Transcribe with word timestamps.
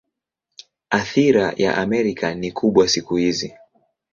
Athira 0.89 1.53
ya 1.57 1.77
Amerika 1.77 2.35
ni 2.35 2.51
kubwa 2.51 2.87
siku 2.87 3.15
hizi. 3.15 3.53